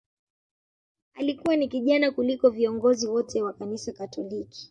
[1.13, 4.59] Alikuwa ni kijana kuliko viongozi wote wa kanisa Katoliki